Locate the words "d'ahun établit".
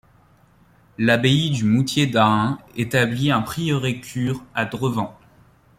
2.07-3.29